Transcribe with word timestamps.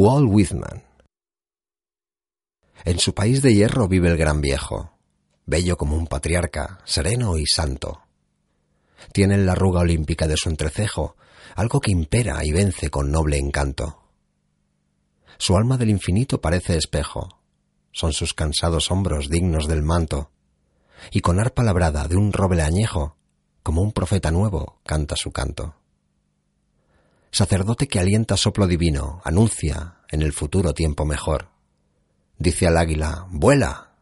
Walt 0.00 0.28
Whitman. 0.30 0.84
En 2.84 3.00
su 3.00 3.14
país 3.14 3.42
de 3.42 3.52
hierro 3.52 3.88
vive 3.88 4.08
el 4.08 4.16
gran 4.16 4.40
viejo, 4.40 4.92
bello 5.44 5.76
como 5.76 5.96
un 5.96 6.06
patriarca, 6.06 6.78
sereno 6.84 7.36
y 7.36 7.46
santo. 7.46 8.02
Tiene 9.12 9.34
en 9.34 9.44
la 9.44 9.54
arruga 9.54 9.80
olímpica 9.80 10.28
de 10.28 10.36
su 10.36 10.50
entrecejo 10.50 11.16
algo 11.56 11.80
que 11.80 11.90
impera 11.90 12.44
y 12.44 12.52
vence 12.52 12.90
con 12.90 13.10
noble 13.10 13.38
encanto. 13.38 14.04
Su 15.36 15.56
alma 15.56 15.76
del 15.76 15.90
infinito 15.90 16.40
parece 16.40 16.76
espejo, 16.76 17.40
son 17.90 18.12
sus 18.12 18.34
cansados 18.34 18.92
hombros 18.92 19.28
dignos 19.28 19.66
del 19.66 19.82
manto, 19.82 20.30
y 21.10 21.22
con 21.22 21.40
arpa 21.40 21.64
labrada 21.64 22.06
de 22.06 22.14
un 22.14 22.32
roble 22.32 22.62
añejo, 22.62 23.16
como 23.64 23.82
un 23.82 23.90
profeta 23.90 24.30
nuevo, 24.30 24.78
canta 24.84 25.16
su 25.16 25.32
canto 25.32 25.77
sacerdote 27.30 27.88
que 27.88 28.00
alienta 28.00 28.36
soplo 28.36 28.66
divino, 28.66 29.20
anuncia 29.24 29.98
en 30.08 30.22
el 30.22 30.32
futuro 30.32 30.74
tiempo 30.74 31.04
mejor. 31.04 31.50
Dice 32.38 32.66
al 32.66 32.76
águila, 32.76 33.26
vuela, 33.30 33.96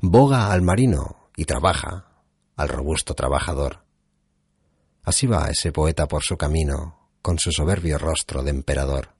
boga 0.00 0.52
al 0.52 0.62
marino 0.62 1.30
y 1.36 1.44
trabaja 1.44 2.06
al 2.56 2.68
robusto 2.68 3.14
trabajador. 3.14 3.84
Así 5.02 5.26
va 5.26 5.48
ese 5.48 5.72
poeta 5.72 6.06
por 6.08 6.22
su 6.22 6.36
camino, 6.36 7.10
con 7.22 7.38
su 7.38 7.52
soberbio 7.52 7.98
rostro 7.98 8.42
de 8.42 8.50
emperador. 8.50 9.15